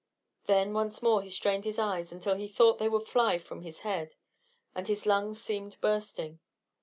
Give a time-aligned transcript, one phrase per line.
[0.47, 3.81] Then once more he strained his eyes until he thought they would fly from his
[3.81, 4.15] head,
[4.73, 6.39] and his lungs seemed bursting.